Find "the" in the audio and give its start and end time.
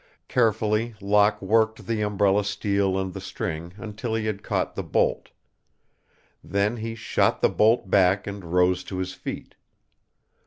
1.85-2.01, 3.13-3.21, 4.73-4.81, 7.43-7.49